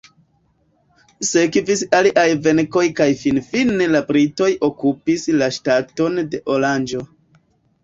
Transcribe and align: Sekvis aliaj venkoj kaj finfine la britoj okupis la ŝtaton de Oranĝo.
Sekvis 1.31 1.83
aliaj 1.97 2.23
venkoj 2.47 2.83
kaj 3.01 3.07
finfine 3.21 3.89
la 3.97 4.03
britoj 4.09 4.49
okupis 4.71 5.29
la 5.43 5.53
ŝtaton 5.61 6.21
de 6.35 6.43
Oranĝo. 6.57 7.07